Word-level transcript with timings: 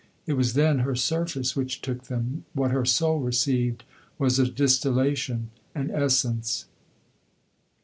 It 0.25 0.33
was, 0.33 0.53
then, 0.53 0.79
her 0.79 0.95
surface 0.95 1.55
which 1.55 1.79
took 1.79 2.05
them; 2.05 2.43
what 2.53 2.71
her 2.71 2.85
soul 2.85 3.19
received 3.19 3.83
was 4.17 4.39
a 4.39 4.49
distillation, 4.49 5.51
an 5.75 5.91
essence. 5.91 6.65